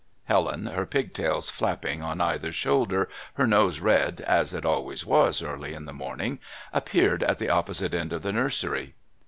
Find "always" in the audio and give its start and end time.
4.65-5.05